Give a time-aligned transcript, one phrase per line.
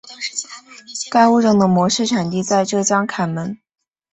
[1.11, 3.59] 该物种的模式产地在浙江坎门。